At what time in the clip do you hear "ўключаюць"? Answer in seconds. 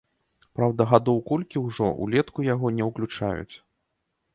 2.93-3.51